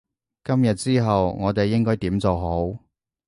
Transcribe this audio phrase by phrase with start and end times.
[0.43, 2.79] 今日之後我哋應該點做好？